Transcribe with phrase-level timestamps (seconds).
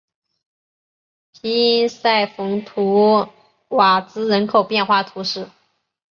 [1.31, 3.27] 皮伊塞蓬图
[3.67, 5.47] 瓦兹人口变化图示